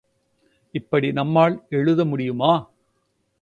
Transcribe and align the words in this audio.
இப்படியும் 0.73 1.15
நம்மால் 1.15 1.65
எழுத 1.69 2.05
முடியுமா? 2.05 2.51